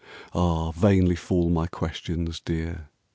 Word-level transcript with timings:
Ah, 0.33 0.71
vainly 0.71 1.15
fall 1.15 1.51
my 1.51 1.67
questions, 1.67 2.39
dear. 2.39 2.89